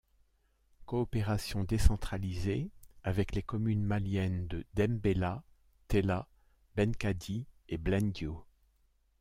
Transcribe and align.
Coopération 0.87 1.63
décentralisée 1.63 2.71
avec 3.03 3.35
les 3.35 3.43
communes 3.43 3.83
maliennes 3.83 4.47
de 4.47 4.65
Dembella, 4.73 5.43
Tella, 5.89 6.27
Benkadi 6.75 7.45
et 7.69 7.77
Blendio. 7.77 8.43